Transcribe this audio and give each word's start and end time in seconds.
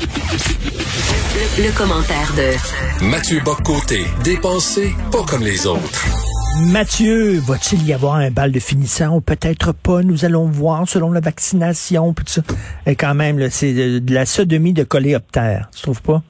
Le, 0.00 1.66
le 1.66 1.72
commentaire 1.76 2.32
de 2.34 3.04
Mathieu 3.04 3.40
Boccoté, 3.44 4.06
dépensé 4.24 4.94
pas 5.12 5.22
comme 5.24 5.42
les 5.42 5.66
autres. 5.66 6.06
Mathieu, 6.66 7.38
va-t-il 7.38 7.86
y 7.86 7.92
avoir 7.92 8.14
un 8.14 8.30
bal 8.30 8.50
de 8.50 8.60
finissant 8.60 9.16
ou 9.16 9.20
peut-être 9.20 9.72
pas? 9.72 10.02
Nous 10.02 10.24
allons 10.24 10.46
voir 10.46 10.88
selon 10.88 11.12
la 11.12 11.20
vaccination. 11.20 12.12
Puis 12.14 12.24
tout 12.24 12.32
ça. 12.32 12.42
Et 12.86 12.96
quand 12.96 13.14
même, 13.14 13.50
c'est 13.50 13.72
de, 13.72 13.98
de 13.98 14.14
la 14.14 14.26
sodomie 14.26 14.72
de 14.72 14.84
coléoptère. 14.84 15.68
Tu 15.74 15.82
trouves 15.82 16.02
pas? 16.02 16.22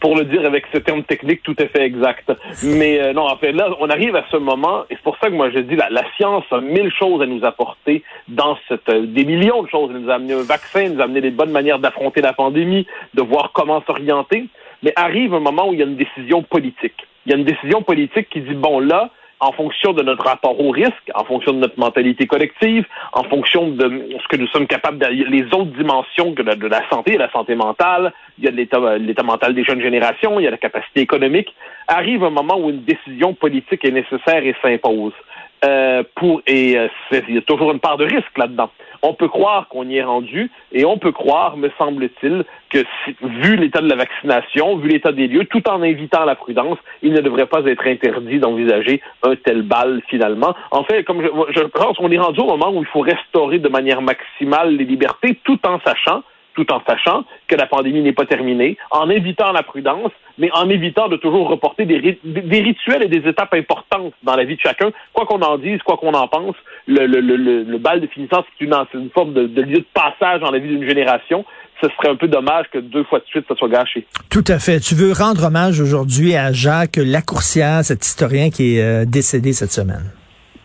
Pour, 0.00 0.16
le 0.16 0.24
dire 0.24 0.44
avec 0.44 0.64
ce 0.72 0.78
terme 0.78 1.02
technique 1.04 1.42
tout 1.42 1.56
à 1.58 1.66
fait 1.66 1.82
exact. 1.82 2.32
Mais 2.62 3.00
euh, 3.00 3.12
non, 3.12 3.26
en 3.26 3.36
fait, 3.36 3.52
là, 3.52 3.70
on 3.80 3.88
arrive 3.88 4.16
à 4.16 4.24
ce 4.30 4.36
moment, 4.36 4.84
et 4.90 4.94
c'est 4.94 5.02
pour 5.02 5.16
ça 5.18 5.28
que 5.28 5.34
moi 5.34 5.50
je 5.50 5.58
dis, 5.60 5.76
la, 5.76 5.88
la 5.90 6.04
science 6.16 6.44
a 6.50 6.60
mille 6.60 6.90
choses 6.92 7.22
à 7.22 7.26
nous 7.26 7.44
apporter 7.44 8.02
dans 8.28 8.56
cette, 8.68 8.88
euh, 8.88 9.06
des 9.06 9.24
millions 9.24 9.62
de 9.62 9.68
choses. 9.68 9.90
Elle 9.94 10.02
nous 10.02 10.10
a 10.10 10.14
amené 10.14 10.34
un 10.34 10.42
vaccin, 10.42 10.80
elle 10.80 10.94
nous 10.94 11.00
a 11.00 11.04
amené 11.04 11.20
des 11.20 11.30
bonnes 11.30 11.52
manières 11.52 11.78
d'affronter 11.78 12.20
la 12.20 12.32
pandémie, 12.32 12.86
de 13.14 13.22
voir 13.22 13.52
comment 13.52 13.82
s'orienter. 13.86 14.46
Mais 14.82 14.92
arrive 14.96 15.34
un 15.34 15.40
moment 15.40 15.68
où 15.68 15.74
il 15.74 15.80
y 15.80 15.82
a 15.82 15.86
une 15.86 15.96
décision 15.96 16.42
politique. 16.42 17.06
Il 17.26 17.32
y 17.32 17.34
a 17.34 17.38
une 17.38 17.44
décision 17.44 17.82
politique 17.82 18.28
qui 18.30 18.40
dit, 18.40 18.54
bon, 18.54 18.80
là, 18.80 19.10
en 19.40 19.52
fonction 19.52 19.92
de 19.92 20.02
notre 20.02 20.24
rapport 20.24 20.60
au 20.60 20.70
risque, 20.70 21.10
en 21.14 21.24
fonction 21.24 21.52
de 21.52 21.58
notre 21.58 21.78
mentalité 21.78 22.26
collective, 22.26 22.84
en 23.14 23.24
fonction 23.24 23.68
de 23.68 24.08
ce 24.22 24.28
que 24.28 24.36
nous 24.36 24.46
sommes 24.48 24.66
capables 24.66 24.98
de, 24.98 25.06
les 25.06 25.44
autres 25.46 25.72
dimensions 25.76 26.34
la, 26.44 26.54
de 26.54 26.66
la 26.66 26.88
santé, 26.90 27.16
la 27.16 27.30
santé 27.32 27.54
mentale, 27.54 28.12
il 28.38 28.44
y 28.44 28.48
a 28.48 28.50
l'état, 28.50 28.98
l'état 28.98 29.22
mental 29.22 29.54
des 29.54 29.64
jeunes 29.64 29.80
générations, 29.80 30.38
il 30.38 30.44
y 30.44 30.46
a 30.46 30.50
la 30.50 30.58
capacité 30.58 31.00
économique, 31.00 31.54
arrive 31.88 32.22
un 32.24 32.30
moment 32.30 32.58
où 32.58 32.70
une 32.70 32.84
décision 32.84 33.34
politique 33.34 33.84
est 33.84 33.90
nécessaire 33.90 34.44
et 34.44 34.54
s'impose. 34.62 35.14
Euh, 35.62 36.02
pour 36.14 36.40
et 36.46 36.78
euh, 36.78 36.88
il 37.28 37.34
y 37.34 37.38
a 37.38 37.42
toujours 37.42 37.70
une 37.70 37.80
part 37.80 37.98
de 37.98 38.04
risque 38.04 38.38
là-dedans. 38.38 38.70
On 39.02 39.12
peut 39.12 39.28
croire 39.28 39.68
qu'on 39.68 39.86
y 39.88 39.96
est 39.96 40.02
rendu 40.02 40.50
et 40.72 40.86
on 40.86 40.96
peut 40.96 41.12
croire, 41.12 41.58
me 41.58 41.70
semble-t-il, 41.76 42.44
que 42.70 42.84
vu 43.22 43.56
l'état 43.56 43.82
de 43.82 43.88
la 43.88 43.96
vaccination, 43.96 44.76
vu 44.76 44.88
l'état 44.88 45.12
des 45.12 45.26
lieux, 45.26 45.44
tout 45.44 45.68
en 45.68 45.82
invitant 45.82 46.22
à 46.22 46.24
la 46.24 46.34
prudence, 46.34 46.78
il 47.02 47.12
ne 47.12 47.20
devrait 47.20 47.46
pas 47.46 47.60
être 47.66 47.86
interdit 47.86 48.38
d'envisager 48.38 49.02
un 49.22 49.36
tel 49.36 49.60
bal 49.60 50.00
finalement. 50.08 50.54
En 50.70 50.82
fait, 50.84 51.04
comme 51.04 51.20
je, 51.20 51.28
je 51.54 51.64
pense 51.64 51.98
qu'on 51.98 52.10
est 52.10 52.18
rendu 52.18 52.40
au 52.40 52.46
moment 52.46 52.70
où 52.70 52.80
il 52.80 52.88
faut 52.88 53.00
restaurer 53.00 53.58
de 53.58 53.68
manière 53.68 54.00
maximale 54.00 54.76
les 54.76 54.84
libertés, 54.84 55.38
tout 55.44 55.58
en 55.66 55.78
sachant 55.80 56.22
tout 56.60 56.72
en 56.72 56.82
sachant 56.86 57.24
que 57.48 57.54
la 57.56 57.66
pandémie 57.66 58.02
n'est 58.02 58.12
pas 58.12 58.26
terminée, 58.26 58.76
en 58.90 59.08
évitant 59.08 59.52
la 59.52 59.62
prudence, 59.62 60.12
mais 60.38 60.50
en 60.52 60.68
évitant 60.68 61.08
de 61.08 61.16
toujours 61.16 61.48
reporter 61.48 61.86
des, 61.86 61.98
ri 61.98 62.18
des 62.24 62.60
rituels 62.60 63.02
et 63.02 63.08
des 63.08 63.28
étapes 63.28 63.54
importantes 63.54 64.12
dans 64.22 64.36
la 64.36 64.44
vie 64.44 64.56
de 64.56 64.60
chacun. 64.60 64.90
Quoi 65.12 65.26
qu'on 65.26 65.40
en 65.40 65.56
dise, 65.58 65.80
quoi 65.82 65.96
qu'on 65.96 66.12
en 66.12 66.28
pense, 66.28 66.56
le, 66.86 67.76
bal 67.78 68.00
de 68.00 68.06
finissance, 68.08 68.44
c'est 68.58 68.64
une, 68.64 69.10
forme 69.10 69.32
de, 69.32 69.46
de 69.46 69.62
lieu 69.62 69.78
de 69.78 69.86
passage 69.94 70.40
dans 70.40 70.50
la 70.50 70.58
vie 70.58 70.68
d'une 70.68 70.88
génération 70.88 71.44
ce 71.82 71.88
serait 71.96 72.10
un 72.10 72.16
peu 72.16 72.28
dommage 72.28 72.66
que 72.70 72.76
deux 72.76 73.04
fois 73.04 73.20
de 73.20 73.24
suite, 73.24 73.46
ça 73.48 73.54
soit 73.54 73.70
gâché. 73.70 74.06
Tout 74.28 74.44
à 74.48 74.58
fait. 74.58 74.80
Tu 74.80 74.94
veux 74.94 75.12
rendre 75.12 75.46
hommage 75.46 75.80
aujourd'hui 75.80 76.36
à 76.36 76.52
Jacques 76.52 76.98
Lacourcière, 76.98 77.82
cet 77.84 78.04
historien 78.04 78.50
qui 78.50 78.76
est 78.76 78.82
euh, 78.82 79.04
décédé 79.06 79.54
cette 79.54 79.72
semaine. 79.72 80.12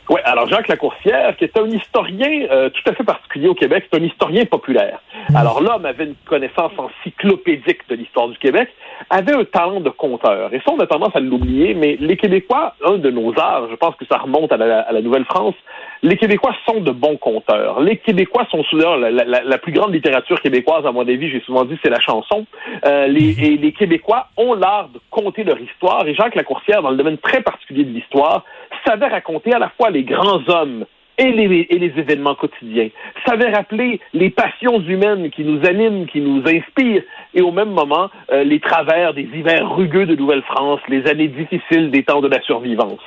Oui, 0.10 0.22
alors 0.24 0.48
Jacques 0.48 0.68
Lacourcière, 0.68 1.36
qui 1.36 1.46
est 1.46 1.58
un 1.58 1.68
historien 1.68 2.48
euh, 2.52 2.70
tout 2.70 2.90
à 2.90 2.94
fait 2.94 3.04
particulier 3.04 3.48
au 3.48 3.56
Québec, 3.56 3.86
c'est 3.92 4.00
un 4.00 4.04
historien 4.04 4.46
populaire. 4.46 5.00
Mmh. 5.30 5.36
Alors 5.36 5.62
l'homme 5.62 5.86
avait 5.86 6.06
une 6.06 6.16
connaissance 6.26 6.72
encyclopédique 6.78 7.88
de 7.90 7.96
l'histoire 7.96 8.28
du 8.28 8.38
Québec, 8.38 8.70
avait 9.10 9.34
un 9.34 9.44
talent 9.46 9.82
de 9.82 9.90
conteur. 9.90 10.54
Et 10.54 10.60
ça, 10.60 10.72
on 10.72 10.80
a 10.80 10.88
tendance 10.88 11.16
à 11.16 11.20
l'oublier, 11.20 11.74
mais 11.74 11.98
les 12.00 12.18
Québécois, 12.18 12.76
un 12.86 12.98
de 12.98 13.10
nos 13.10 13.34
arts, 13.40 13.68
je 13.70 13.76
pense 13.76 13.96
que 13.96 14.06
ça 14.06 14.18
remonte 14.18 14.52
à 14.52 14.58
la, 14.58 15.02
Nouvelle-France, 15.02 15.56
les 16.04 16.18
Québécois 16.18 16.56
sont 16.68 16.82
de 16.82 16.92
bons 16.92 17.18
conteurs. 17.18 17.80
Les 17.82 17.98
Québécois 17.98 18.46
sont 18.52 18.64
souvent 18.66 18.96
la, 18.96 19.10
la, 19.10 19.44
la, 19.44 19.58
plus 19.58 19.72
grande 19.72 19.94
littérature 19.94 20.40
québécoise, 20.42 20.86
à 20.86 20.92
mon 20.92 21.02
avis, 21.02 21.30
j'ai 21.30 21.42
souvent 21.42 21.66
dit, 21.66 21.78
c'est 21.84 21.90
la 21.90 22.00
chanson. 22.00 22.46
Euh, 22.86 23.08
les, 23.08 23.44
et 23.44 23.58
les 23.58 23.72
Québécois 23.72 24.28
ont 24.38 24.54
l'art 24.54 24.90
de 24.90 25.00
conter 25.10 25.44
leur 25.44 25.60
histoire. 25.60 26.08
Et 26.08 26.14
Jacques 26.14 26.36
Lacourcière, 26.36 26.82
dans 26.82 26.92
le 26.92 26.98
domaine 26.98 27.18
très 27.18 27.42
particulier 27.42 27.84
de 27.84 27.92
l'histoire, 27.92 28.44
savait 28.86 29.08
raconter 29.08 29.54
à 29.54 29.60
la 29.60 29.70
fois 29.70 29.90
les 29.90 30.04
grands 30.04 30.42
hommes 30.48 30.86
et 31.18 31.32
les, 31.32 31.68
et 31.70 31.80
les 31.80 31.94
événements 31.98 32.36
quotidiens, 32.36 32.90
savait 33.26 33.50
rappeler 33.50 34.00
les 34.14 34.30
passions 34.30 34.82
humaines 34.82 35.30
qui 35.30 35.44
nous 35.44 35.66
animent, 35.66 36.06
qui 36.08 36.20
nous 36.20 36.42
inspirent, 36.46 37.04
et 37.34 37.42
au 37.42 37.52
même 37.52 37.72
moment, 37.72 38.10
euh, 38.32 38.44
les 38.44 38.60
travers 38.60 39.14
des 39.14 39.24
hivers 39.24 39.76
rugueux 39.76 40.06
de 40.06 40.16
Nouvelle-France, 40.16 40.82
les 40.90 41.08
années 41.08 41.30
difficiles 41.30 41.92
des 41.92 42.04
temps 42.04 42.22
de 42.22 42.28
la 42.28 42.42
survivance. 42.42 43.00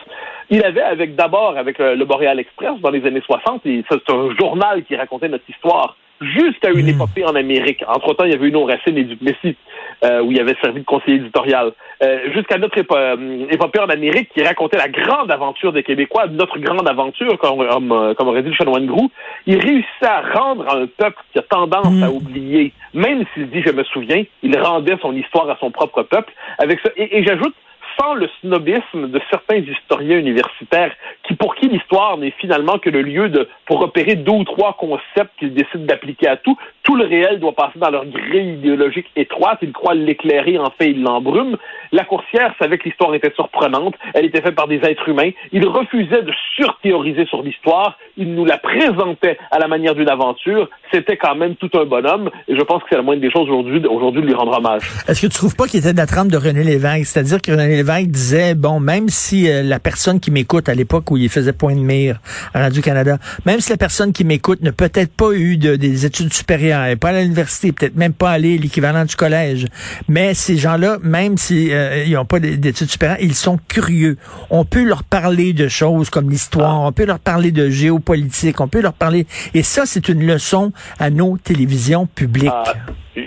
Il 0.51 0.65
avait, 0.65 0.81
avec 0.81 1.15
d'abord 1.15 1.59
avec 1.59 1.79
euh, 1.81 1.95
le 1.95 2.05
Boréal 2.07 2.39
Express 2.39 2.81
dans 2.81 2.91
les 2.91 3.05
années 3.07 3.23
60, 3.25 3.63
c'est 3.65 4.11
un 4.11 4.35
journal 4.41 4.85
qui 4.85 4.97
racontait 4.97 5.29
notre 5.29 5.49
histoire 5.49 5.97
jusqu'à 6.21 6.71
une 6.71 6.87
mmh. 6.87 6.89
épopée 6.89 7.25
en 7.25 7.35
Amérique. 7.35 7.85
Entre-temps, 7.87 8.25
il 8.25 8.33
y 8.33 8.35
avait 8.35 8.49
une 8.49 8.57
Racine 8.57 8.97
et 8.97 9.05
Duplessis, 9.05 9.57
euh, 10.05 10.23
où 10.23 10.33
il 10.33 10.41
avait 10.41 10.57
servi 10.63 10.81
de 10.81 10.85
conseiller 10.85 11.17
éditorial. 11.17 11.73
Euh, 12.03 12.33
jusqu'à 12.33 12.59
notre 12.59 12.79
épo 12.79 12.97
euh, 12.97 13.47
épopée 13.51 13.81
en 13.81 13.89
Amérique 13.89 14.31
qui 14.33 14.43
racontait 14.43 14.77
la 14.77 14.89
grande 14.89 15.31
aventure 15.31 15.73
des 15.73 15.83
Québécois, 15.83 16.27
notre 16.29 16.59
grande 16.59 16.89
aventure, 16.89 17.37
comme, 17.39 17.67
comme, 17.69 18.15
comme 18.17 18.29
aurait 18.29 18.43
dit 18.43 18.51
le 18.51 18.55
chanoine 18.55 18.87
Grou. 18.87 19.11
Il 19.47 19.59
réussissait 19.59 20.07
à 20.07 20.23
rendre 20.39 20.69
à 20.69 20.77
un 20.77 20.87
peuple 20.87 21.19
qui 21.33 21.39
a 21.39 21.43
tendance 21.43 21.91
mmh. 21.91 22.03
à 22.05 22.11
oublier, 22.11 22.73
même 22.95 23.25
s'il 23.35 23.51
dit 23.51 23.63
«je 23.67 23.73
me 23.73 23.85
souviens», 23.85 24.23
il 24.43 24.59
rendait 24.59 24.97
son 25.03 25.15
histoire 25.15 25.49
à 25.51 25.57
son 25.59 25.71
propre 25.71 26.03
peuple. 26.03 26.33
Avec 26.59 26.81
ça, 26.81 26.91
et, 26.97 27.19
et 27.19 27.25
j'ajoute, 27.25 27.55
sans 28.01 28.15
le 28.15 28.29
snobisme 28.41 29.09
de 29.09 29.21
certains 29.31 29.57
historiens 29.57 30.19
universitaires 30.19 30.93
qui, 31.27 31.35
pour 31.35 31.55
qui 31.55 31.69
l'histoire 31.69 32.17
n'est 32.17 32.33
finalement 32.39 32.79
que 32.79 32.91
le 32.91 33.03
lieu 33.03 33.29
de, 33.29 33.49
pour 33.67 33.81
repérer 33.81 34.15
deux 34.15 34.33
ou 34.33 34.45
trois 34.45 34.77
concepts 34.79 35.33
qu'ils 35.39 35.55
décident 35.55 35.85
d'appliquer 35.85 36.29
à 36.29 36.37
tout. 36.37 36.57
Tout 36.83 36.97
le 36.97 37.05
réel 37.05 37.41
doit 37.41 37.55
passer 37.55 37.79
dans 37.79 37.91
leur 37.91 38.07
grille 38.07 38.55
idéologique 38.55 39.07
étroite. 39.17 39.59
Ils 39.63 39.73
croient 39.73 39.95
l'éclairer, 39.95 40.59
en 40.59 40.71
fait, 40.71 40.91
ils 40.91 41.03
l'embrument. 41.03 41.57
La 41.93 42.05
coursière 42.05 42.55
savait 42.59 42.79
que 42.79 42.85
l'histoire 42.85 43.15
était 43.15 43.33
surprenante. 43.35 43.95
Elle 44.15 44.27
était 44.27 44.41
faite 44.41 44.55
par 44.55 44.69
des 44.69 44.77
êtres 44.77 45.09
humains. 45.09 45.31
Il 45.53 45.67
refusait 45.67 46.23
de 46.23 46.33
surthéoriser 46.57 47.27
sur 47.27 47.43
l'histoire. 47.43 47.99
Il 48.17 48.35
nous 48.35 48.45
la 48.45 48.59
présentait 48.59 49.39
à 49.51 49.59
la 49.59 49.69
manière 49.69 49.95
d'une 49.95 50.09
aventure. 50.09 50.69
C'était 50.93 51.17
quand 51.17 51.35
même 51.35 51.57
tout 51.57 51.71
un 51.75 51.85
bonhomme. 51.85 52.31
Et 52.47 52.57
je 52.57 52.63
pense 52.63 52.83
que 52.83 52.89
c'est 52.91 52.97
la 52.97 53.03
moindre 53.03 53.21
des 53.21 53.31
choses 53.31 53.49
aujourd'hui, 53.49 53.85
aujourd'hui 53.87 54.23
de 54.23 54.27
lui 54.27 54.35
rendre 54.35 54.57
hommage. 54.57 54.91
Est-ce 55.09 55.23
que 55.23 55.27
tu 55.27 55.35
trouves 55.35 55.57
pas 55.57 55.67
qu'il 55.67 55.81
était 55.81 55.93
de 55.93 55.99
la 55.99 56.07
trempe 56.07 56.29
de 56.29 56.37
René 56.37 56.63
Lévesque? 56.63 57.07
C'est-à-dire 57.07 57.43
que 57.43 57.51
René 57.51 57.77
Lévesque 57.77 57.88
disait, 58.07 58.55
bon, 58.55 58.81
même 58.81 59.09
si 59.09 59.49
euh, 59.49 59.63
la 59.63 59.79
personne 59.79 60.21
qui 60.21 60.31
m'écoute 60.31 60.69
à 60.69 60.75
l'époque 60.75 61.11
où 61.11 61.17
il 61.17 61.29
faisait 61.29 61.53
point 61.53 61.75
de 61.75 61.81
mire 61.81 62.21
à 62.55 62.61
Radio-Canada, 62.61 63.19
même 63.47 63.61
si 63.61 63.71
la 63.71 63.77
personne 63.77 64.13
qui 64.13 64.25
m'écoute 64.25 64.63
n'a 64.63 64.73
peut-être 64.73 65.13
pas 65.13 65.33
eu 65.33 65.57
de, 65.57 65.77
des 65.77 66.07
études 66.07 66.33
supérieures, 66.33 66.97
pas 66.99 67.11
à 67.11 67.23
l'université, 67.23 67.73
peut-être 67.73 67.97
même 67.97 68.13
pas 68.13 68.31
allé 68.31 68.59
l'équivalent 68.59 69.05
du 69.05 69.17
collège, 69.17 69.67
mais 70.09 70.35
ces 70.35 70.57
gens-là, 70.57 70.99
même 71.03 71.37
s'ils 71.37 71.73
euh, 71.73 72.07
n'ont 72.07 72.25
pas 72.25 72.41
d'études 72.41 72.91
supérieures, 72.91 73.19
ils 73.21 73.35
sont 73.35 73.59
curieux. 73.69 74.17
On 74.51 74.65
peut 74.65 74.85
leur 74.85 75.05
parler 75.05 75.53
de 75.53 75.69
choses 75.69 76.11
comme 76.11 76.31
l'histoire, 76.31 76.81
on 76.81 76.93
peut 76.93 77.07
leur 77.07 77.19
parler 77.19 77.53
de 77.53 77.71
géopolitique, 77.71 78.61
on 78.61 78.69
peut 78.69 78.81
leur 78.81 78.93
parler... 78.93 79.27
Et 79.55 79.63
ça, 79.63 79.85
c'est 79.87 80.09
une 80.09 80.27
leçon 80.27 80.73
à 80.99 81.11
nos 81.11 81.39
télévisions 81.39 82.07
publiques. 82.07 82.51
Ah. 82.53 82.75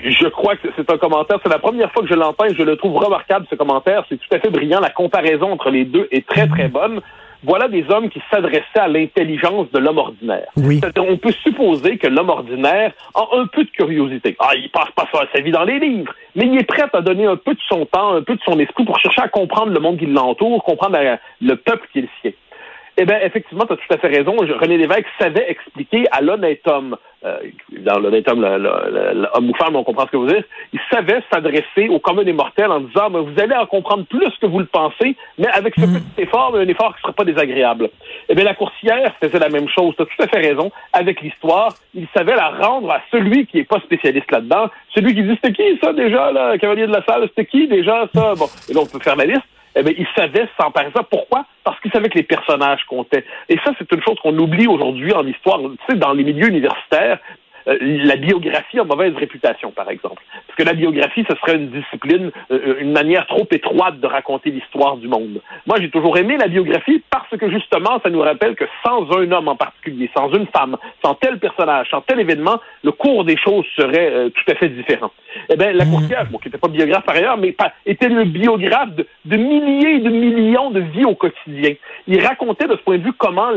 Je 0.04 0.28
crois 0.28 0.56
que 0.56 0.68
c'est 0.76 0.90
un 0.92 0.98
commentaire. 0.98 1.40
C'est 1.44 1.50
la 1.50 1.60
première 1.60 1.92
fois 1.92 2.04
que 2.04 2.10
je 2.10 2.14
l'entends 2.14 2.46
et 2.46 2.56
je 2.56 2.64
le 2.64 2.78
trouve 2.78 2.96
remarquable, 2.98 3.46
ce 3.50 3.56
commentaire. 3.56 4.06
C'est 4.10 4.18
tout 4.18 4.36
à 4.36 4.40
fait 4.40 4.50
brillant. 4.50 4.80
La 4.80 4.90
comparaison 4.90 5.52
entre 5.52 5.70
les 5.70 5.86
deux 5.86 6.08
est 6.12 6.26
très, 6.28 6.48
très 6.48 6.68
bonne. 6.68 7.02
Voilà 7.44 7.68
des 7.68 7.84
hommes 7.90 8.10
qui 8.10 8.22
s'adressaient 8.30 8.80
à 8.80 8.88
l'intelligence 8.88 9.72
de 9.72 9.80
l'homme 9.80 9.98
ordinaire. 9.98 10.48
Oui. 10.58 10.80
On 10.98 11.18
peut 11.18 11.32
supposer 11.44 11.98
que 11.98 12.08
l'homme 12.08 12.30
ordinaire 12.30 12.92
a 13.16 13.26
un 13.34 13.48
peu 13.48 13.64
de 13.64 13.70
curiosité. 13.72 14.36
Ah, 14.40 14.52
il 14.56 14.70
passe 14.70 14.92
pas 14.96 15.08
sa 15.34 15.42
vie 15.42 15.52
dans 15.52 15.64
les 15.64 15.80
livres, 15.80 16.14
mais 16.36 16.46
il 16.46 16.58
est 16.60 16.64
prêt 16.64 16.86
à 16.94 17.02
donner 17.02 17.26
un 17.26 17.38
peu 17.38 17.54
de 17.56 17.60
son 17.68 17.86
temps, 17.88 18.14
un 18.14 18.22
peu 18.22 18.36
de 18.36 18.42
son 18.46 18.60
esprit 18.60 18.86
pour 18.86 19.00
chercher 19.00 19.22
à 19.22 19.28
comprendre 19.28 19.74
le 19.74 19.80
monde 19.80 19.98
qui 19.98 20.06
l'entoure, 20.06 20.64
comprendre 20.64 21.00
la, 21.00 21.20
le 21.42 21.56
peuple 21.56 21.88
qui 21.92 22.00
est 22.00 22.02
le 22.04 22.10
sien. 22.22 22.32
Eh 22.98 23.06
bien, 23.06 23.20
effectivement, 23.22 23.66
tu 23.66 23.74
as 23.74 23.78
tout 23.78 23.94
à 23.94 23.98
fait 23.98 24.10
raison. 24.10 24.36
René 24.38 24.78
Lévesque 24.78 25.08
savait 25.20 25.50
expliquer 25.50 26.06
à 26.12 26.22
l'honnête 26.22 26.62
homme, 26.68 26.98
euh, 27.26 27.40
dans 27.82 28.00
l'honnête 28.00 28.28
homme, 28.30 28.42
l'homme 28.42 29.50
ou 29.50 29.54
femme, 29.56 29.76
on 29.76 29.84
comprend 29.84 30.06
ce 30.06 30.12
que 30.12 30.18
vous 30.18 30.28
dites, 30.28 30.46
il 30.74 30.80
savait 30.92 31.22
s'adresser 31.32 31.90
au 31.90 32.00
commun 32.00 32.24
des 32.24 32.34
mortels 32.34 32.72
en 32.72 32.82
disant, 32.82 33.10
vous 33.10 33.40
allez 33.40 33.56
en 33.56 33.66
comprendre 33.66 34.06
plus 34.06 34.32
que 34.40 34.46
vous 34.46 34.60
le 34.60 34.66
pensez, 34.66 35.16
mais 35.38 35.48
avec 35.48 35.76
ce 35.76 35.86
mm. 35.86 35.94
petit 35.94 36.22
effort, 36.24 36.56
un 36.56 36.68
effort 36.68 36.90
qui 36.90 36.98
ne 36.98 37.02
sera 37.02 37.14
pas 37.14 37.24
désagréable. 37.24 37.90
Eh 38.30 38.36
bien, 38.36 38.44
la 38.44 38.54
coursière 38.54 39.14
faisait 39.22 39.40
la 39.40 39.50
même 39.50 39.68
chose. 39.70 39.94
Tu 39.96 40.04
as 40.04 40.06
tout 40.06 40.24
à 40.24 40.28
fait 40.28 40.48
raison. 40.48 40.72
Avec 40.94 41.22
l'histoire, 41.22 41.74
il 41.94 42.08
savait 42.16 42.36
la 42.36 42.50
rendre 42.50 42.92
à 42.92 43.02
celui 43.12 43.46
qui 43.48 43.58
n'est 43.58 43.64
pas 43.64 43.80
spécialiste 43.80 44.32
là-dedans, 44.32 44.70
celui 44.94 45.14
qui 45.14 45.24
dit, 45.24 45.38
c'était 45.42 45.54
qui 45.54 45.80
ça 45.82 45.94
déjà, 45.94 46.32
là, 46.32 46.58
cavalier 46.58 46.88
de 46.88 46.94
la 46.94 47.04
salle, 47.04 47.28
c'était 47.30 47.46
qui 47.46 47.68
déjà 47.68 48.08
ça? 48.14 48.34
Bon, 48.36 48.48
et 48.70 48.74
là, 48.74 48.82
on 48.82 48.86
peut 48.86 49.04
faire 49.04 49.16
la 49.16 49.26
liste 49.26 49.42
eh 49.76 49.84
bien, 49.84 49.94
il 49.98 50.08
savait 50.16 50.48
s'emparer 50.60 50.90
ça. 50.96 51.04
Pourquoi? 51.04 51.46
Parce 51.64 51.80
qu'il 51.80 51.92
savait 51.92 52.10
que 52.10 52.18
les 52.18 52.24
personnages 52.24 52.84
comptaient. 52.88 53.24
Et 53.50 53.58
ça, 53.64 53.72
c'est 53.78 53.92
une 53.92 54.02
chose 54.02 54.18
qu'on 54.22 54.38
oublie 54.38 54.68
aujourd'hui 54.68 55.14
en 55.14 55.26
histoire. 55.26 55.60
Tu 55.60 55.78
sais, 55.90 55.96
dans 55.96 56.14
les 56.14 56.24
milieux 56.24 56.50
universitaires, 56.50 57.20
euh, 57.68 57.78
la 57.82 58.16
biographie 58.16 58.80
a 58.80 58.84
mauvaise 58.84 59.14
réputation, 59.16 59.72
par 59.72 59.90
exemple. 59.90 60.24
Parce 60.48 60.58
que 60.58 60.64
la 60.64 60.74
biographie, 60.74 61.26
ce 61.30 61.36
serait 61.38 61.56
une 61.58 61.70
discipline, 61.70 62.32
euh, 62.52 62.76
une 62.80 62.92
manière 62.92 63.26
trop 63.28 63.48
étroite 63.52 64.00
de 64.00 64.08
raconter 64.08 64.52
l'histoire 64.52 64.98
du 64.98 65.08
monde. 65.08 65.42
Moi, 65.66 65.78
j'ai 65.80 65.90
toujours 65.90 66.18
aimé 66.18 66.38
la 66.38 66.48
biographie 66.48 67.02
parce 67.10 67.30
que 67.38 67.50
justement, 67.50 68.00
ça 68.04 68.10
nous 68.10 68.22
rappelle 68.22 68.56
que 68.56 68.66
sans 68.86 69.10
un 69.18 69.32
homme 69.32 69.48
en 69.48 69.56
particulier, 69.56 70.10
sans 70.16 70.32
une 70.34 70.48
femme, 70.48 70.78
sans 71.04 71.16
tel 71.16 71.40
personnage, 71.40 71.90
sans 71.90 72.02
tel 72.02 72.20
événement, 72.20 72.60
le 72.84 72.92
cours 72.92 73.24
des 73.24 73.38
choses 73.38 73.66
serait 73.76 74.12
euh, 74.12 74.30
tout 74.30 74.52
à 74.52 74.56
fait 74.56 74.70
différent. 74.70 75.12
Eh 75.50 75.56
bien, 75.56 75.72
la 75.72 75.86
courtière, 75.86 76.26
bon, 76.30 76.38
qui 76.38 76.48
n'était 76.48 76.58
pas 76.58 76.68
biographe 76.68 77.06
par 77.06 77.16
ailleurs, 77.16 77.38
mais 77.38 77.56
était 77.86 78.10
le 78.10 78.26
biographe 78.26 78.90
de, 79.26 79.38
milliers 79.38 79.96
et 79.96 80.00
de 80.00 80.10
millions 80.10 80.72
de 80.72 80.82
vies 80.82 81.06
au 81.06 81.16
quotidien. 81.16 81.74
Il 82.08 82.26
racontait 82.26 82.68
de 82.68 82.76
ce 82.76 82.82
point 82.82 82.98
de 82.98 83.04
vue 83.04 83.14
comment, 83.14 83.52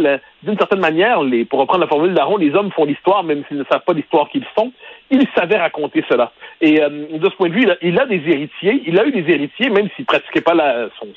d'une 0.45 0.59
certaine 0.59 0.81
manière, 0.81 1.21
pour 1.49 1.61
reprendre 1.61 1.81
la 1.81 1.87
formule 1.87 2.15
d'Aaron, 2.15 2.37
les 2.37 2.55
hommes 2.55 2.71
font 2.73 2.85
l'histoire 2.85 3.25
même 3.25 3.45
s'ils 3.49 3.59
ne 3.59 3.65
savent 3.65 3.85
pas 3.85 3.93
l'histoire 3.93 4.29
qu'ils 4.29 4.45
font. 4.57 4.73
Il 5.11 5.27
savait 5.37 5.59
raconter 5.59 6.05
cela. 6.09 6.33
Et 6.61 6.83
euh, 6.83 6.89
de 6.89 7.31
ce 7.31 7.37
point 7.37 7.49
de 7.49 7.55
vue, 7.55 7.67
il 7.83 8.01
a, 8.01 8.07
des 8.07 8.23
héritiers. 8.27 8.83
Il 8.87 8.99
a 8.99 9.07
eu 9.07 9.13
des 9.13 9.31
héritiers, 9.33 9.71
même 9.71 9.89
s'il 9.95 10.05
pratiquait 10.05 10.41
pas 10.41 10.55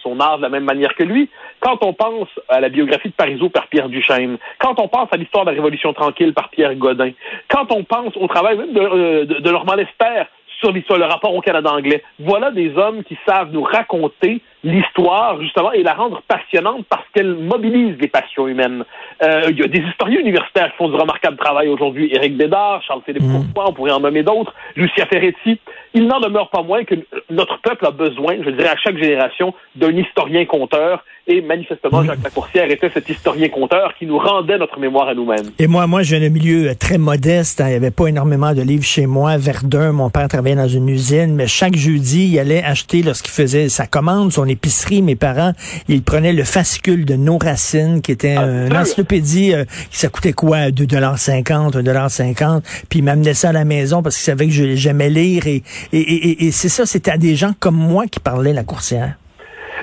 son, 0.02 0.20
art 0.20 0.38
de 0.38 0.44
la 0.44 0.50
même 0.50 0.66
manière 0.66 0.94
que 0.96 1.04
lui. 1.04 1.30
Quand 1.60 1.84
on 1.84 1.94
pense 1.94 2.28
à 2.50 2.60
la 2.60 2.70
biographie 2.70 3.10
de 3.10 3.14
Parisot 3.14 3.50
par 3.50 3.68
Pierre 3.68 3.90
Duchesne, 3.90 4.38
quand 4.60 4.80
on 4.80 4.88
pense 4.88 5.10
à 5.12 5.18
l'histoire 5.18 5.46
de 5.46 5.52
la 5.52 5.56
Révolution 5.56 5.94
tranquille 5.94 6.34
par 6.34 6.50
Pierre 6.50 6.76
Godin, 6.76 7.12
quand 7.50 7.72
on 7.72 7.84
pense 7.84 8.16
au 8.18 8.28
travail 8.28 8.58
même 8.58 8.74
de, 8.74 8.82
euh, 8.82 9.26
de 9.26 9.52
Normand 9.52 9.76
Lester 9.76 10.24
sur 10.60 10.72
l'histoire, 10.72 11.00
le 11.00 11.06
rapport 11.06 11.34
au 11.34 11.42
Canada 11.42 11.72
anglais. 11.72 12.04
Voilà 12.20 12.52
des 12.52 12.76
hommes 12.76 13.04
qui 13.04 13.18
savent 13.28 13.52
nous 13.52 13.62
raconter 13.62 14.42
l'histoire, 14.64 15.42
justement, 15.42 15.72
et 15.72 15.84
la 15.84 15.94
rendre 15.94 16.22
passionnante 16.28 16.86
parce 16.90 17.06
qu'elle 17.14 17.36
mobilise 17.36 17.98
les 18.00 18.08
passions 18.08 18.48
humaines. 18.48 18.84
Euh, 19.22 19.48
il 19.50 19.60
y 19.60 19.64
a 19.64 19.68
des 19.68 19.80
historiens 19.80 20.20
universitaires 20.20 20.72
qui 20.72 20.78
font 20.78 20.90
du 20.90 20.96
remarquable 20.96 21.38
travail 21.38 21.68
aujourd'hui. 21.68 22.14
Éric 22.14 22.38
Bédard, 22.38 22.82
Charles-Philippe 22.84 23.24
mmh. 23.24 23.54
on 23.56 23.74
pourrait 23.74 23.92
en 23.92 24.00
nommer 24.00 24.24
d'autres, 24.24 24.54
Lucia 24.76 25.06
Ferretti. 25.06 25.60
Il 25.94 26.08
n'en 26.08 26.20
demeure 26.20 26.50
pas 26.50 26.64
moins 26.64 26.84
que 26.84 26.96
notre 27.30 27.60
peuple 27.62 27.86
a 27.86 27.92
besoin, 27.92 28.38
je 28.44 28.50
dirais 28.50 28.70
à 28.70 28.78
chaque 28.78 28.98
génération, 28.98 29.54
d'un 29.76 29.96
historien-conteur 29.96 31.04
et 31.28 31.42
manifestement, 31.42 32.04
Jacques 32.04 32.24
Lacourcière 32.24 32.72
était 32.72 32.90
cet 32.90 33.10
historien-conteur 33.10 33.94
qui 34.00 34.06
nous 34.06 34.18
rendait 34.18 34.58
notre 34.58 34.80
mémoire 34.80 35.10
à 35.10 35.14
nous-mêmes. 35.14 35.52
Et 35.60 35.68
moi, 35.68 35.86
moi, 35.86 36.02
j'ai 36.02 36.26
un 36.26 36.30
milieu 36.30 36.70
euh, 36.70 36.74
très 36.74 36.98
modeste. 36.98 37.60
Hein. 37.60 37.66
Il 37.68 37.72
n'y 37.72 37.76
avait 37.76 37.92
pas 37.92 38.08
énormément 38.08 38.54
de 38.54 38.62
livres 38.62 38.86
chez 38.86 39.08
moi. 39.08 39.36
Verdun, 39.36 39.92
mon 39.92 40.10
père 40.10 40.30
travaillait 40.30 40.56
dans 40.56 40.70
une 40.70 40.88
usine, 40.88 41.36
mais 41.36 41.48
chaque 41.48 41.76
jeudi, 41.76 42.30
il 42.32 42.40
allait 42.40 42.64
acheter, 42.64 43.04
lorsqu'il 43.04 43.34
faisait 43.34 43.68
sa 43.68 43.88
commande, 43.88 44.32
son 44.32 44.47
épicerie, 44.48 45.02
mes 45.02 45.16
parents, 45.16 45.54
il 45.88 46.04
prenait 46.04 46.34
le 46.34 46.44
fascicule 46.44 47.06
de 47.06 47.16
Nos 47.16 47.38
Racines, 47.38 48.02
qui 48.02 48.12
était 48.12 48.36
une 48.36 48.76
encyclopédie 48.76 49.54
euh, 49.54 49.66
qui 49.92 49.98
ça 49.98 50.10
coûtait 50.10 50.34
quoi? 50.34 50.70
2,50 50.70 51.82
1,50 51.82 52.86
Puis 52.90 53.00
il 53.00 53.04
m'amenait 53.04 53.34
ça 53.34 53.50
à 53.50 53.54
la 53.54 53.66
maison 53.66 54.02
parce 54.02 54.16
qu'il 54.16 54.24
savait 54.24 54.48
que 54.48 54.76
j'aimais 54.76 55.10
lire. 55.10 55.48
Et, 55.48 55.64
et, 55.92 56.00
et, 56.00 56.46
et 56.46 56.52
c'est 56.52 56.70
ça, 56.70 56.86
c'était 56.86 57.12
à 57.12 57.18
des 57.18 57.36
gens 57.36 57.52
comme 57.60 57.76
moi 57.76 58.08
qui 58.08 58.20
parlaient 58.20 58.54
la 58.54 58.64
coursière. 58.64 59.16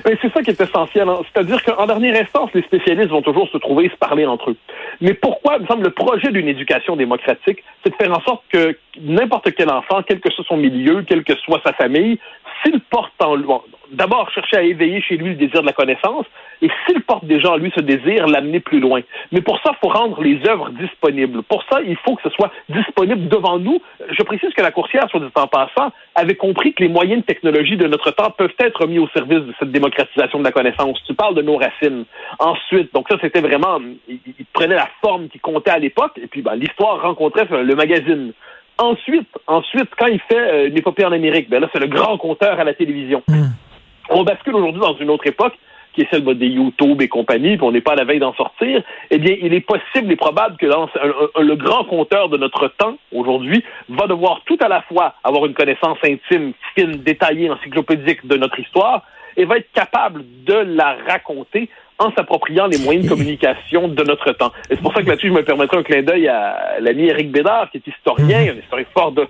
Mais 0.05 0.17
c'est 0.21 0.31
ça 0.31 0.41
qui 0.43 0.51
est 0.51 0.61
essentiel. 0.61 1.07
Hein. 1.07 1.19
C'est-à-dire 1.31 1.63
qu'en 1.63 1.87
dernière 1.87 2.21
instance, 2.21 2.51
les 2.53 2.61
spécialistes 2.63 3.09
vont 3.09 3.21
toujours 3.21 3.47
se 3.49 3.57
trouver 3.57 3.85
et 3.85 3.89
se 3.89 3.95
parler 3.95 4.25
entre 4.25 4.51
eux. 4.51 4.57
Mais 5.01 5.13
pourquoi, 5.13 5.55
il 5.57 5.63
me 5.63 5.67
semble, 5.67 5.83
le 5.83 5.91
projet 5.91 6.31
d'une 6.31 6.47
éducation 6.47 6.95
démocratique, 6.95 7.63
c'est 7.83 7.89
de 7.89 7.95
faire 7.95 8.11
en 8.11 8.21
sorte 8.21 8.43
que 8.51 8.77
n'importe 9.01 9.51
quel 9.55 9.69
enfant, 9.71 10.01
quel 10.07 10.19
que 10.19 10.31
soit 10.31 10.45
son 10.47 10.57
milieu, 10.57 11.03
quelle 11.03 11.23
que 11.23 11.35
soit 11.37 11.61
sa 11.65 11.73
famille, 11.73 12.19
s'il 12.65 12.79
porte 12.81 13.13
en 13.19 13.35
lui, 13.35 13.45
d'abord 13.91 14.29
chercher 14.31 14.57
à 14.57 14.61
éveiller 14.63 15.01
chez 15.01 15.17
lui 15.17 15.29
le 15.29 15.35
désir 15.35 15.61
de 15.61 15.67
la 15.67 15.73
connaissance, 15.73 16.25
et 16.61 16.69
s'il 16.85 17.01
porte 17.01 17.25
déjà 17.25 17.51
en 17.51 17.57
lui 17.57 17.71
ce 17.75 17.81
désir, 17.81 18.27
l'amener 18.27 18.59
plus 18.59 18.79
loin. 18.79 19.01
Mais 19.31 19.41
pour 19.41 19.57
ça, 19.61 19.71
il 19.73 19.77
faut 19.81 19.89
rendre 19.89 20.21
les 20.21 20.39
œuvres 20.47 20.69
disponibles. 20.69 21.43
Pour 21.43 21.63
ça, 21.69 21.81
il 21.85 21.97
faut 21.97 22.15
que 22.15 22.23
ce 22.23 22.29
soit 22.29 22.51
disponible 22.69 23.27
devant 23.27 23.59
nous. 23.59 23.81
Je 24.09 24.23
précise 24.23 24.53
que 24.53 24.61
la 24.61 24.71
coursière, 24.71 25.07
soit 25.09 25.19
dit 25.19 25.27
en 25.35 25.47
passant, 25.47 25.91
avait 26.15 26.35
compris 26.35 26.73
que 26.73 26.83
les 26.83 26.89
moyens 26.89 27.21
de 27.21 27.25
technologie 27.25 27.77
de 27.77 27.87
notre 27.87 28.11
temps 28.11 28.31
peuvent 28.31 28.55
être 28.59 28.87
mis 28.87 28.99
au 28.99 29.07
service 29.09 29.41
de 29.41 29.53
cette 29.59 29.71
démocratisation 29.71 30.39
de 30.39 30.43
la 30.43 30.51
connaissance. 30.51 31.01
Tu 31.05 31.13
parles 31.13 31.35
de 31.35 31.41
nos 31.41 31.57
racines. 31.57 32.05
Ensuite, 32.39 32.93
donc 32.93 33.07
ça, 33.09 33.17
c'était 33.21 33.41
vraiment, 33.41 33.79
il, 34.07 34.45
prenait 34.53 34.75
la 34.75 34.89
forme 35.01 35.27
qui 35.27 35.39
comptait 35.39 35.71
à 35.71 35.79
l'époque, 35.79 36.17
et 36.21 36.27
puis 36.27 36.41
ben, 36.41 36.55
l'histoire 36.55 37.01
rencontrait 37.01 37.47
le 37.51 37.75
magazine. 37.75 38.33
Ensuite, 38.77 39.29
ensuite, 39.47 39.89
quand 39.97 40.07
il 40.07 40.19
fait 40.19 40.37
euh, 40.37 40.67
une 40.67 40.77
épopée 40.77 41.05
en 41.05 41.11
Amérique, 41.11 41.49
ben 41.49 41.61
là, 41.61 41.69
c'est 41.71 41.79
le 41.79 41.87
grand 41.87 42.17
compteur 42.17 42.59
à 42.59 42.63
la 42.63 42.73
télévision. 42.73 43.23
Hmm. 43.27 43.51
On 44.09 44.23
bascule 44.23 44.55
aujourd'hui 44.55 44.81
dans 44.81 44.97
une 44.97 45.09
autre 45.09 45.25
époque 45.27 45.53
qui 45.95 46.01
est 46.01 46.07
celle 46.11 46.23
des 46.37 46.47
YouTube 46.47 47.01
et 47.01 47.07
compagnie, 47.07 47.55
puis 47.55 47.65
on 47.65 47.71
n'est 47.71 47.81
pas 47.81 47.93
à 47.93 47.95
la 47.95 48.03
veille 48.03 48.19
d'en 48.19 48.33
sortir, 48.33 48.83
eh 49.09 49.17
bien, 49.17 49.35
il 49.41 49.53
est 49.53 49.61
possible 49.61 50.11
et 50.11 50.17
probable 50.17 50.57
que 50.57 50.65
le 50.65 51.55
grand 51.55 51.85
compteur 51.85 52.27
de 52.27 52.37
notre 52.37 52.67
temps, 52.67 52.97
aujourd'hui, 53.13 53.63
va 53.87 54.05
devoir 54.05 54.41
tout 54.45 54.57
à 54.59 54.67
la 54.67 54.81
fois 54.81 55.15
avoir 55.23 55.45
une 55.45 55.53
connaissance 55.53 55.97
intime, 56.03 56.51
fine, 56.75 56.97
détaillée, 56.97 57.49
encyclopédique 57.49 58.27
de 58.27 58.35
notre 58.35 58.59
histoire, 58.59 59.03
et 59.37 59.45
va 59.45 59.57
être 59.57 59.71
capable 59.73 60.23
de 60.45 60.53
la 60.53 60.97
raconter 61.07 61.69
en 61.97 62.11
s'appropriant 62.11 62.67
les 62.67 62.77
moyens 62.77 63.05
de 63.05 63.09
communication 63.09 63.87
de 63.87 64.03
notre 64.03 64.31
temps. 64.33 64.51
Et 64.69 64.75
c'est 64.75 64.81
pour 64.81 64.93
ça 64.93 65.01
que 65.01 65.07
là-dessus, 65.07 65.27
je 65.27 65.33
me 65.33 65.43
permettrai 65.43 65.77
un 65.77 65.83
clin 65.83 66.01
d'œil 66.01 66.27
à 66.27 66.79
l'ami 66.79 67.07
Eric 67.07 67.31
Bédard, 67.31 67.69
qui 67.71 67.77
est 67.77 67.87
historien, 67.87 68.41
mhm. 68.43 68.57
un 68.57 68.61
historien 68.61 68.85
fort 68.93 69.11
de, 69.11 69.27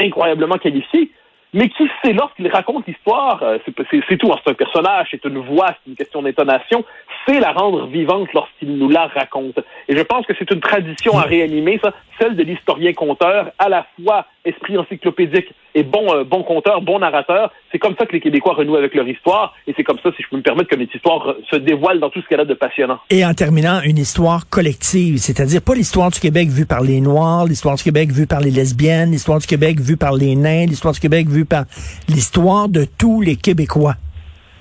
incroyablement 0.00 0.58
qualifié, 0.58 1.10
mais 1.54 1.68
qui 1.70 1.88
sait 2.02 2.12
lorsqu'il 2.12 2.46
raconte 2.48 2.86
l'histoire, 2.86 3.42
euh, 3.42 3.58
c'est 3.64 4.18
tout, 4.18 4.30
hein, 4.30 4.36
c'est 4.44 4.50
un 4.50 4.54
personnage, 4.54 5.08
c'est 5.10 5.24
une 5.24 5.38
voix, 5.38 5.68
c'est 5.68 5.90
une 5.90 5.96
question 5.96 6.22
d'intonation, 6.22 6.84
c'est 7.26 7.40
la 7.40 7.52
rendre 7.52 7.86
vivante 7.86 8.32
lorsqu'il 8.34 8.76
nous 8.76 8.88
la 8.88 9.06
raconte. 9.06 9.58
Et 9.88 9.96
je 9.96 10.02
pense 10.02 10.26
que 10.26 10.34
c'est 10.38 10.50
une 10.50 10.60
tradition 10.60 11.18
à 11.18 11.22
réanimer, 11.22 11.80
ça, 11.82 11.92
celle 12.20 12.36
de 12.36 12.42
l'historien-conteur, 12.42 13.50
à 13.58 13.68
la 13.68 13.86
fois 13.96 14.26
esprit 14.48 14.78
encyclopédique 14.78 15.52
et 15.74 15.82
bon, 15.82 16.12
euh, 16.12 16.24
bon 16.24 16.42
conteur, 16.42 16.80
bon 16.80 16.98
narrateur. 16.98 17.52
C'est 17.70 17.78
comme 17.78 17.94
ça 17.98 18.06
que 18.06 18.12
les 18.12 18.20
Québécois 18.20 18.54
renouent 18.54 18.76
avec 18.76 18.94
leur 18.94 19.06
histoire, 19.06 19.54
et 19.66 19.74
c'est 19.76 19.84
comme 19.84 19.98
ça, 20.02 20.10
si 20.16 20.22
je 20.22 20.28
peux 20.28 20.36
me 20.36 20.42
permettre, 20.42 20.70
que 20.70 20.76
notre 20.76 20.94
histoire 20.94 21.34
se 21.50 21.56
dévoile 21.56 22.00
dans 22.00 22.10
tout 22.10 22.20
ce 22.20 22.26
qu'elle 22.26 22.40
a 22.40 22.44
de 22.44 22.54
passionnant. 22.54 22.98
Et 23.10 23.24
en 23.24 23.34
terminant, 23.34 23.80
une 23.84 23.98
histoire 23.98 24.48
collective, 24.48 25.18
c'est-à-dire 25.18 25.62
pas 25.62 25.74
l'histoire 25.74 26.10
du 26.10 26.20
Québec 26.20 26.48
vue 26.48 26.66
par 26.66 26.82
les 26.82 27.00
Noirs, 27.00 27.44
l'histoire 27.46 27.76
du 27.76 27.82
Québec 27.82 28.10
vue 28.10 28.26
par 28.26 28.40
les 28.40 28.50
lesbiennes, 28.50 29.10
l'histoire 29.10 29.38
du 29.38 29.46
Québec 29.46 29.80
vue 29.80 29.96
par 29.96 30.14
les 30.14 30.34
nains, 30.34 30.66
l'histoire 30.66 30.94
du 30.94 31.00
Québec 31.00 31.28
vue 31.28 31.44
par 31.44 31.64
l'histoire 32.08 32.68
de 32.68 32.84
tous 32.98 33.20
les 33.20 33.36
Québécois. 33.36 33.94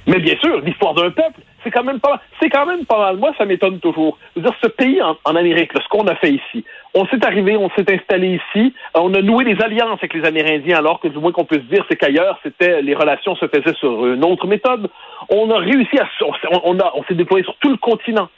Mais 0.08 0.20
bien 0.20 0.36
sûr, 0.42 0.62
l'histoire 0.62 0.94
d'un 0.94 1.12
peuple, 1.12 1.42
c'est 1.68 1.72
quand 1.72 1.84
même 1.84 2.00
pas, 2.00 2.22
c'est 2.40 2.50
quand 2.50 2.66
même 2.66 2.86
pas 2.86 2.98
mal. 2.98 3.18
Moi, 3.18 3.34
ça 3.38 3.46
m'étonne 3.46 3.80
toujours. 3.80 4.18
Dire, 4.38 4.54
ce 4.64 4.68
pays 4.70 5.02
en, 5.02 5.36
Amérique, 5.36 5.72
ce 5.74 5.88
qu'on 5.90 6.08
a 6.08 6.16
fait 6.16 6.32
ici, 6.32 6.64
on 6.94 7.06
s'est 7.08 7.24
arrivé, 7.26 7.58
on 7.58 7.70
s'est 7.72 7.92
installé 7.92 8.40
ici, 8.40 8.74
euh, 8.96 9.02
on 9.02 9.14
a 9.14 9.22
noué 9.22 9.44
des 9.44 9.62
alliances 9.62 10.00
avec 10.00 10.14
les 10.14 10.26
Amérindiens, 10.26 10.78
alors 10.78 11.00
que 11.02 11.10
du 11.10 11.20
moins 11.20 11.32
qu'on 11.32 11.46
peut 11.46 11.58
se 11.58 11.74
dire, 11.74 11.86
c'est 11.90 11.98
qu'ailleurs, 11.98 12.40
c'était 12.44 12.82
les 12.82 12.96
relations 12.96 13.36
se 13.36 13.48
faisaient 13.48 13.76
sur 13.76 14.08
une 14.08 14.24
autre 14.24 14.48
méthode. 14.48 14.90
On 15.30 15.52
a 15.52 15.58
réussi 15.58 16.00
à, 16.00 16.08
on, 16.64 16.80
a, 16.80 16.92
on 16.96 17.04
s'est 17.04 17.16
déployé 17.16 17.44
sur 17.44 17.56
tout 17.58 17.70
le 17.70 17.78
continent. 17.78 18.30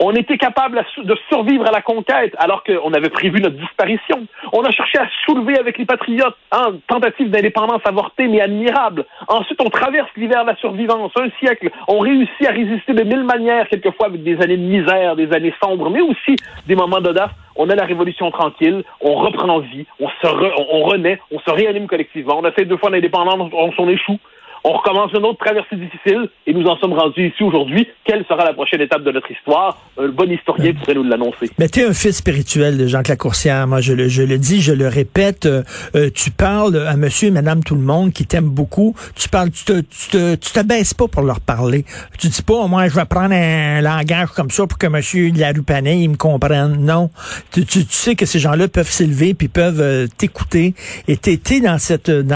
On 0.00 0.12
était 0.12 0.38
capable 0.38 0.84
de 0.98 1.16
survivre 1.28 1.66
à 1.66 1.72
la 1.72 1.82
conquête 1.82 2.32
alors 2.38 2.62
qu'on 2.62 2.92
avait 2.92 3.08
prévu 3.08 3.40
notre 3.40 3.56
disparition. 3.56 4.26
On 4.52 4.62
a 4.62 4.70
cherché 4.70 4.98
à 4.98 5.08
soulever 5.24 5.58
avec 5.58 5.76
les 5.76 5.86
patriotes, 5.86 6.36
hein, 6.52 6.74
tentative 6.86 7.30
d'indépendance 7.30 7.82
avortée 7.84 8.28
mais 8.28 8.40
admirable. 8.40 9.04
Ensuite, 9.26 9.60
on 9.60 9.70
traverse 9.70 10.08
l'hiver 10.16 10.42
de 10.42 10.50
la 10.50 10.56
survivance, 10.56 11.10
un 11.16 11.28
siècle. 11.40 11.70
On 11.88 11.98
réussit 11.98 12.46
à 12.46 12.52
résister 12.52 12.92
de 12.92 13.02
mille 13.02 13.24
manières, 13.24 13.68
quelquefois 13.68 14.06
avec 14.06 14.22
des 14.22 14.40
années 14.40 14.56
de 14.56 14.62
misère, 14.62 15.16
des 15.16 15.32
années 15.32 15.54
sombres, 15.62 15.90
mais 15.90 16.00
aussi 16.00 16.36
des 16.66 16.76
moments 16.76 17.00
d'audace. 17.00 17.30
On 17.56 17.68
a 17.68 17.74
la 17.74 17.84
révolution 17.84 18.30
tranquille, 18.30 18.84
on 19.00 19.16
reprend 19.16 19.58
vie, 19.58 19.84
on 19.98 20.08
se 20.08 20.26
on, 20.72 20.84
renaît, 20.84 21.20
on 21.32 21.40
se 21.40 21.50
réanime 21.50 21.88
collectivement. 21.88 22.38
On 22.38 22.44
a 22.44 22.52
fait 22.52 22.64
deux 22.64 22.76
fois 22.76 22.90
l'indépendance, 22.90 23.50
on 23.52 23.72
s'en 23.72 23.88
échoue. 23.88 24.18
On 24.64 24.72
recommence 24.72 25.12
une 25.12 25.24
autre 25.24 25.38
traversée 25.38 25.76
difficile 25.76 26.28
et 26.46 26.52
nous 26.52 26.66
en 26.66 26.76
sommes 26.78 26.92
rendus 26.92 27.28
ici 27.28 27.42
aujourd'hui. 27.42 27.86
Quelle 28.04 28.24
sera 28.26 28.44
la 28.44 28.52
prochaine 28.52 28.80
étape 28.80 29.02
de 29.02 29.10
notre 29.10 29.30
histoire? 29.30 29.78
Un 29.98 30.08
bon 30.08 30.30
historien 30.30 30.72
pourrait 30.74 30.94
nous 30.94 31.04
l'annoncer. 31.04 31.50
Mais 31.58 31.68
tu 31.68 31.80
es 31.80 31.84
un 31.84 31.92
fils 31.92 32.18
spirituel 32.18 32.76
de 32.76 32.86
Jean 32.86 33.02
Lacourcière. 33.06 33.66
Moi, 33.66 33.80
je 33.80 33.92
le, 33.92 34.08
je 34.08 34.22
le 34.22 34.38
dis, 34.38 34.60
je 34.60 34.72
le 34.72 34.88
répète. 34.88 35.46
Euh, 35.46 35.62
euh, 35.94 36.10
tu 36.14 36.30
parles 36.30 36.76
à 36.86 36.96
monsieur 36.96 37.28
et 37.28 37.30
madame 37.30 37.62
tout 37.62 37.74
le 37.74 37.82
monde 37.82 38.12
qui 38.12 38.26
t'aiment 38.26 38.50
beaucoup. 38.50 38.94
Tu 39.14 39.28
parles, 39.28 39.50
tu 39.50 39.64
te, 39.64 39.80
tu 39.80 40.08
te, 40.10 40.34
tu 40.34 40.52
te 40.52 40.60
baisses 40.64 40.94
pas 40.94 41.08
pour 41.08 41.22
leur 41.22 41.40
parler. 41.40 41.84
Tu 42.18 42.28
dis 42.28 42.42
pas, 42.42 42.66
moi, 42.66 42.88
je 42.88 42.94
vais 42.94 43.04
prendre 43.04 43.34
un 43.34 43.80
langage 43.80 44.28
comme 44.30 44.50
ça 44.50 44.66
pour 44.66 44.78
que 44.78 44.86
monsieur 44.86 45.30
de 45.30 45.40
la 45.40 45.52
rue 45.52 45.62
Panay, 45.62 46.00
il 46.00 46.10
me 46.10 46.16
comprenne. 46.16 46.84
Non. 46.84 47.10
Tu, 47.52 47.64
tu, 47.64 47.86
tu 47.86 47.92
sais 47.92 48.14
que 48.16 48.26
ces 48.26 48.38
gens-là 48.38 48.68
peuvent 48.68 48.90
s'élever 48.90 49.34
puis 49.34 49.48
peuvent 49.48 49.80
euh, 49.80 50.06
t'écouter 50.16 50.74
et 51.06 51.16
t'es 51.16 51.60
dans 51.60 51.78
cette, 51.78 52.10
dans 52.10 52.26